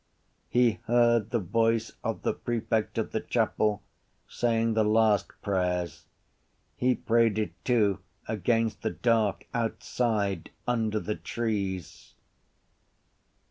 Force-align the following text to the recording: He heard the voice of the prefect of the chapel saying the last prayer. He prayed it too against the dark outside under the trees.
He 0.49 0.79
heard 0.87 1.29
the 1.29 1.37
voice 1.37 1.91
of 2.03 2.23
the 2.23 2.33
prefect 2.33 2.97
of 2.97 3.11
the 3.11 3.19
chapel 3.19 3.83
saying 4.27 4.73
the 4.73 4.83
last 4.83 5.29
prayer. 5.43 5.89
He 6.75 6.95
prayed 6.95 7.37
it 7.37 7.53
too 7.63 7.99
against 8.27 8.81
the 8.81 8.89
dark 8.89 9.45
outside 9.53 10.49
under 10.67 10.99
the 10.99 11.17
trees. 11.17 12.15